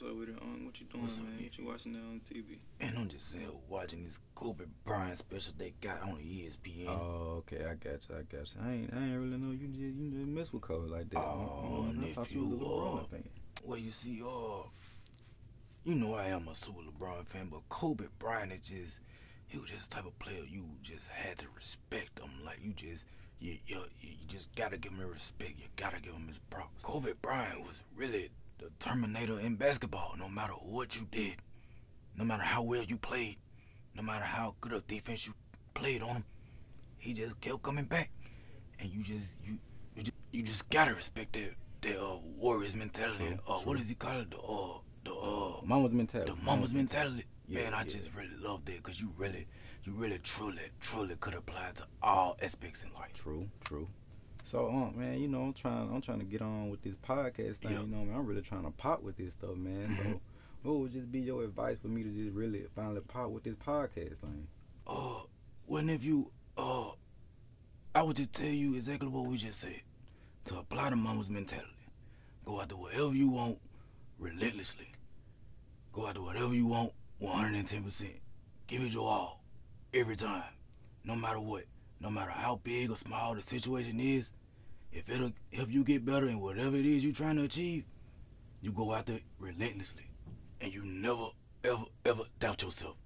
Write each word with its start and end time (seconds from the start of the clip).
What's 0.00 0.12
up 0.12 0.18
with 0.20 0.28
it? 0.28 0.36
Um, 0.40 0.64
what 0.64 0.78
you 0.78 0.86
doing, 0.86 1.02
What's 1.02 1.16
up, 1.16 1.24
man? 1.24 1.42
What 1.42 1.58
you 1.58 1.66
watching 1.66 1.92
that 1.94 1.98
on 1.98 2.20
TV? 2.20 2.58
And 2.78 2.96
I'm 2.96 3.08
just 3.08 3.32
sitting 3.32 3.48
here 3.48 3.56
watching 3.68 4.04
this 4.04 4.20
Kobe 4.36 4.66
Bryant 4.84 5.18
special 5.18 5.54
they 5.58 5.74
got 5.80 6.02
on 6.02 6.18
ESPN. 6.18 6.86
Oh, 6.86 7.38
okay, 7.42 7.64
I 7.64 7.74
got 7.74 8.08
you, 8.08 8.14
I 8.14 8.22
got 8.22 8.54
you. 8.54 8.60
I 8.64 8.72
ain't, 8.74 8.94
I 8.94 8.96
ain't 8.96 9.18
really 9.18 9.38
know 9.38 9.50
you 9.50 9.66
just, 9.66 9.80
you 9.80 10.10
just 10.10 10.28
mess 10.28 10.52
with 10.52 10.62
Kobe 10.62 10.88
like 10.88 11.10
that. 11.10 11.18
Oh, 11.18 11.88
I, 12.00 12.10
I 12.10 12.12
thought 12.12 12.30
you 12.30 12.44
was 12.44 12.52
a 12.52 12.62
LeBron 12.62 13.00
uh, 13.00 13.04
fan. 13.06 13.28
well, 13.64 13.78
you 13.78 13.90
see, 13.90 14.22
uh, 14.22 14.68
you 15.82 15.96
know 15.96 16.14
I 16.14 16.26
am 16.26 16.46
a 16.46 16.54
super 16.54 16.78
LeBron 16.78 17.26
fan, 17.26 17.48
but 17.50 17.68
Kobe 17.68 18.04
Bryant 18.20 18.52
is 18.52 18.68
just, 18.68 19.00
he 19.48 19.58
was 19.58 19.68
just 19.68 19.90
the 19.90 19.96
type 19.96 20.06
of 20.06 20.16
player 20.20 20.44
you 20.48 20.64
just 20.80 21.08
had 21.08 21.38
to 21.38 21.46
respect 21.56 22.20
him. 22.20 22.30
Like 22.44 22.60
you 22.62 22.72
just, 22.72 23.04
you, 23.40 23.56
you, 23.66 23.82
you 24.00 24.14
just 24.28 24.54
gotta 24.54 24.76
give 24.76 24.92
him 24.92 25.00
respect. 25.10 25.54
You 25.58 25.64
gotta 25.74 26.00
give 26.00 26.12
him 26.12 26.28
his 26.28 26.38
props. 26.50 26.84
Kobe 26.84 27.14
Bryant 27.20 27.62
was 27.62 27.82
really 27.96 28.30
the 28.58 28.70
Terminator 28.78 29.38
in 29.40 29.56
basketball. 29.56 30.14
No 30.18 30.28
matter 30.28 30.52
what 30.54 30.96
you 30.98 31.06
did, 31.10 31.36
no 32.16 32.24
matter 32.24 32.42
how 32.42 32.62
well 32.62 32.82
you 32.82 32.96
played, 32.96 33.36
no 33.94 34.02
matter 34.02 34.24
how 34.24 34.54
good 34.60 34.72
of 34.72 34.86
defense 34.86 35.26
you 35.26 35.34
played 35.74 36.02
on 36.02 36.16
him, 36.16 36.24
he 36.98 37.12
just 37.14 37.40
kept 37.40 37.62
coming 37.62 37.84
back. 37.84 38.10
And 38.80 38.90
you 38.90 39.02
just, 39.02 39.32
you, 39.44 39.58
you 39.96 40.02
just, 40.02 40.16
you 40.32 40.42
just 40.42 40.68
gotta 40.70 40.94
respect 40.94 41.32
that, 41.34 41.50
that 41.82 41.98
uh, 41.98 42.16
Warriors 42.36 42.76
mentality. 42.76 43.26
True, 43.26 43.38
uh, 43.46 43.54
what 43.58 43.72
true. 43.72 43.78
does 43.78 43.88
he 43.88 43.94
call 43.94 44.20
it? 44.20 44.30
The, 44.30 44.38
uh, 44.38 44.78
the, 45.04 45.12
uh, 45.12 45.60
Mamba's 45.66 45.92
mentality. 45.92 46.32
the 46.32 46.50
mamba's 46.50 46.74
mentality. 46.74 47.24
Yeah, 47.48 47.62
Man, 47.62 47.74
I 47.74 47.78
yeah. 47.78 47.84
just 47.84 48.14
really 48.14 48.36
love 48.40 48.64
that 48.66 48.76
because 48.76 49.00
you 49.00 49.10
really, 49.16 49.46
you 49.84 49.92
really, 49.94 50.18
truly, 50.18 50.60
truly 50.80 51.16
could 51.18 51.34
apply 51.34 51.70
to 51.76 51.86
all 52.02 52.36
aspects 52.42 52.84
in 52.84 52.92
life. 52.92 53.14
True, 53.14 53.48
true. 53.64 53.88
So, 54.44 54.68
um, 54.68 54.94
man, 54.96 55.18
you 55.20 55.28
know, 55.28 55.42
I'm 55.42 55.52
trying, 55.52 55.92
I'm 55.94 56.00
trying 56.00 56.20
to 56.20 56.24
get 56.24 56.40
on 56.40 56.70
with 56.70 56.82
this 56.82 56.96
podcast 56.96 57.56
thing. 57.56 57.72
Yeah. 57.72 57.80
You 57.80 57.86
know, 57.86 58.04
man, 58.04 58.14
I'm 58.16 58.26
really 58.26 58.42
trying 58.42 58.64
to 58.64 58.70
pop 58.70 59.02
with 59.02 59.16
this 59.16 59.32
stuff, 59.34 59.56
man. 59.56 59.96
So, 60.02 60.20
what 60.62 60.80
would 60.80 60.92
just 60.92 61.12
be 61.12 61.20
your 61.20 61.44
advice 61.44 61.78
for 61.80 61.88
me 61.88 62.02
to 62.02 62.08
just 62.08 62.34
really 62.34 62.64
finally 62.74 63.00
pop 63.00 63.30
with 63.30 63.44
this 63.44 63.54
podcast 63.54 64.16
thing? 64.18 64.48
Uh, 64.86 65.20
well, 65.66 65.88
if 65.88 66.02
you, 66.02 66.30
uh, 66.56 66.90
I 67.94 68.02
would 68.02 68.16
just 68.16 68.32
tell 68.32 68.48
you 68.48 68.74
exactly 68.74 69.08
what 69.08 69.26
we 69.26 69.36
just 69.36 69.60
said. 69.60 69.80
To 70.46 70.58
apply 70.58 70.90
the 70.90 70.96
mamba's 70.96 71.28
mentality. 71.28 71.68
Go 72.44 72.56
out 72.56 72.62
after 72.62 72.76
whatever 72.76 73.14
you 73.14 73.28
want 73.28 73.58
relentlessly. 74.18 74.90
Go 75.92 76.04
out 76.04 76.10
after 76.10 76.22
whatever 76.22 76.54
you 76.54 76.66
want 76.66 76.92
110%. 77.22 78.08
Give 78.66 78.82
it 78.82 78.92
your 78.92 79.08
all. 79.08 79.42
Every 79.92 80.16
time. 80.16 80.44
No 81.04 81.14
matter 81.14 81.40
what. 81.40 81.64
No 82.00 82.10
matter 82.10 82.30
how 82.30 82.60
big 82.62 82.90
or 82.90 82.96
small 82.96 83.34
the 83.34 83.42
situation 83.42 84.00
is. 84.00 84.32
If 84.92 85.08
it'll 85.10 85.32
help 85.52 85.70
you 85.70 85.84
get 85.84 86.04
better 86.04 86.28
in 86.28 86.40
whatever 86.40 86.76
it 86.76 86.86
is 86.86 87.04
you're 87.04 87.12
trying 87.12 87.36
to 87.36 87.44
achieve, 87.44 87.84
you 88.62 88.72
go 88.72 88.94
after 88.94 89.14
it 89.14 89.22
relentlessly. 89.38 90.10
And 90.60 90.72
you 90.72 90.84
never, 90.84 91.28
ever, 91.64 91.84
ever 92.04 92.22
doubt 92.38 92.62
yourself. 92.62 92.96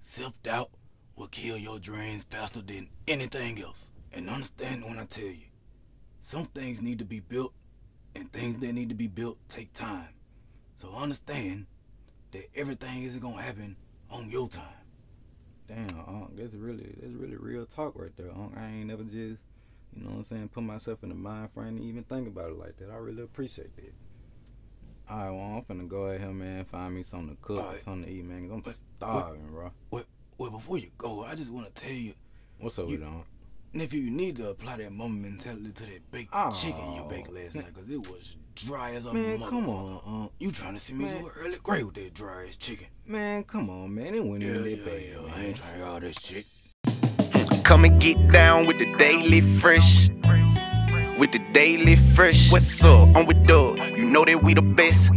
Self 0.00 0.32
doubt 0.42 0.70
will 1.16 1.28
kill 1.28 1.56
your 1.56 1.78
dreams 1.78 2.24
faster 2.24 2.60
than 2.60 2.88
anything 3.06 3.60
else. 3.62 3.90
And 4.12 4.28
understand 4.28 4.84
when 4.84 4.98
I 4.98 5.04
tell 5.04 5.24
you, 5.24 5.46
some 6.20 6.46
things 6.46 6.82
need 6.82 6.98
to 6.98 7.04
be 7.04 7.20
built, 7.20 7.52
and 8.14 8.32
things 8.32 8.58
that 8.58 8.72
need 8.72 8.88
to 8.88 8.94
be 8.94 9.06
built 9.06 9.38
take 9.48 9.72
time. 9.72 10.08
So 10.76 10.92
understand 10.94 11.66
that 12.32 12.48
everything 12.54 13.02
isn't 13.04 13.20
gonna 13.20 13.42
happen 13.42 13.76
on 14.10 14.30
your 14.30 14.48
time. 14.48 14.77
Damn, 15.68 15.88
Unc, 16.08 16.36
that's 16.36 16.54
really, 16.54 16.94
that's 17.00 17.12
really 17.14 17.36
real 17.36 17.66
talk 17.66 17.92
right 17.94 18.16
there. 18.16 18.30
I 18.56 18.66
ain't 18.66 18.86
never 18.86 19.02
just, 19.04 19.42
you 19.94 20.02
know 20.02 20.10
what 20.10 20.16
I'm 20.16 20.24
saying, 20.24 20.48
put 20.48 20.62
myself 20.62 21.02
in 21.02 21.10
the 21.10 21.14
mind 21.14 21.50
frame 21.52 21.76
to 21.78 21.84
even 21.84 22.04
think 22.04 22.26
about 22.26 22.50
it 22.50 22.58
like 22.58 22.76
that. 22.78 22.90
I 22.90 22.96
really 22.96 23.22
appreciate 23.22 23.76
that. 23.76 23.92
All 25.10 25.16
right, 25.18 25.30
well, 25.30 25.40
I'm 25.40 25.62
finna 25.62 25.88
go 25.88 26.02
ahead 26.06 26.34
man, 26.34 26.64
find 26.64 26.94
me 26.94 27.02
something 27.02 27.36
to 27.36 27.42
cook, 27.42 27.66
right. 27.66 27.80
something 27.80 28.04
to 28.04 28.10
eat, 28.10 28.24
man, 28.24 28.42
'cause 28.42 28.52
I'm 28.52 28.60
But- 28.60 28.80
starving, 28.96 29.46
bro. 29.50 29.70
Well, 29.90 30.50
before 30.52 30.78
you 30.78 30.90
go, 30.96 31.24
I 31.24 31.34
just 31.34 31.50
wanna 31.50 31.70
tell 31.70 31.90
you, 31.92 32.14
What's 32.60 32.76
up 32.78 32.86
You- 32.88 32.98
with 32.98 33.02
it? 33.08 33.24
Nephew, 33.74 34.00
you 34.00 34.10
need 34.10 34.36
to 34.36 34.48
apply 34.50 34.78
that 34.78 34.92
mamba 34.92 35.28
mentality 35.28 35.70
to 35.72 35.82
that 35.84 36.10
baked 36.10 36.30
Oh, 36.34 36.50
chicken 36.50 36.92
you 36.94 37.04
baked 37.08 37.30
last 37.30 37.54
man. 37.54 37.64
night, 37.64 37.74
cause 37.74 37.84
it 37.90 37.98
was 37.98 38.36
dry 38.54 38.92
as 38.92 39.04
a 39.06 39.12
Man, 39.12 39.38
motherfucker. 39.38 39.48
come 39.50 39.68
on, 39.68 40.00
Unc. 40.06 40.32
You 40.38 40.50
trying 40.50 40.72
to 40.74 40.80
see 40.80 40.94
me 40.94 41.04
Man. 41.04 41.22
so 41.22 41.30
early? 41.38 41.56
Great 41.62 41.84
with 41.84 41.94
that 41.96 42.14
dry 42.14 42.46
ass 42.48 42.56
chicken. 42.56 42.86
Man, 43.06 43.44
come 43.44 43.68
on, 43.68 43.94
man. 43.94 44.14
It 44.14 44.24
wasn't 44.24 44.44
Yeah, 44.44 44.50
even 44.60 44.70
yeah, 44.70 44.84
bad, 44.84 45.02
yeah. 45.02 45.34
I 45.36 45.40
ain't 45.44 45.56
trying 45.56 45.82
all 45.82 46.00
this 46.00 46.16
shit. 46.18 46.46
Come 47.62 47.84
and 47.84 48.00
get 48.00 48.32
down 48.32 48.66
with 48.66 48.78
the 48.78 48.94
daily 48.96 49.42
fresh. 49.42 50.08
With 51.18 51.32
the 51.32 51.40
daily 51.52 51.96
fresh. 51.96 52.50
What's 52.50 52.82
up? 52.82 53.08
I'm 53.14 53.26
with 53.26 53.46
Doug. 53.46 53.78
You 53.98 54.06
know 54.06 54.24
that 54.24 54.42
we 54.42 54.54
the 54.54 54.62
best. 54.62 55.10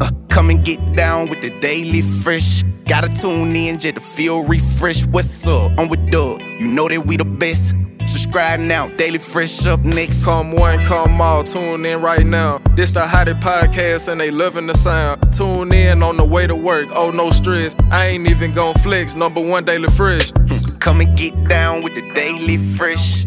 Uh, 0.00 0.10
come 0.28 0.50
and 0.50 0.62
get 0.64 0.94
down 0.94 1.30
with 1.30 1.40
the 1.40 1.48
daily 1.60 2.02
fresh. 2.02 2.62
Gotta 2.86 3.08
tune 3.08 3.56
in 3.56 3.78
just 3.78 3.94
to 3.94 4.00
feel 4.00 4.42
refreshed. 4.42 5.06
What's 5.06 5.46
up? 5.46 5.72
I'm 5.78 5.88
with 5.88 6.10
Doug. 6.10 6.42
You 6.42 6.68
know 6.68 6.86
that 6.86 7.06
we 7.06 7.16
the 7.16 7.24
best. 7.24 7.74
Subscribe 8.06 8.60
now. 8.60 8.88
Daily 8.96 9.18
fresh 9.18 9.64
up 9.64 9.80
next. 9.80 10.24
Come 10.24 10.52
one, 10.52 10.84
come 10.84 11.18
all, 11.18 11.44
tune 11.44 11.86
in 11.86 12.02
right 12.02 12.26
now. 12.26 12.58
This 12.76 12.90
the 12.90 13.06
hottest 13.06 13.40
podcast 13.40 14.08
and 14.08 14.20
they 14.20 14.30
loving 14.30 14.66
the 14.66 14.74
sound. 14.74 15.32
Tune 15.32 15.72
in 15.72 16.02
on 16.02 16.18
the 16.18 16.24
way 16.24 16.46
to 16.46 16.54
work, 16.54 16.88
oh 16.92 17.10
no 17.10 17.30
stress. 17.30 17.74
I 17.90 18.08
ain't 18.08 18.28
even 18.28 18.52
gon' 18.52 18.74
flex, 18.74 19.14
number 19.14 19.40
one 19.40 19.64
daily 19.64 19.88
fresh. 19.88 20.30
Hmm. 20.32 20.76
Come 20.78 21.00
and 21.00 21.16
get 21.16 21.48
down 21.48 21.82
with 21.82 21.94
the 21.94 22.12
daily 22.12 22.58
fresh. 22.58 23.24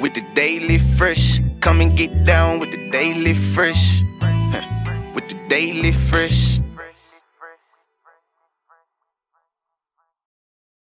With 0.00 0.14
the 0.14 0.24
daily 0.34 0.78
fresh. 0.78 1.38
Come 1.60 1.80
and 1.80 1.96
get 1.96 2.24
down 2.24 2.58
with 2.58 2.72
the 2.72 2.90
daily 2.90 3.34
fresh. 3.34 4.02
With 5.14 5.28
the 5.28 5.38
daily 5.48 5.92
fresh. 5.92 6.59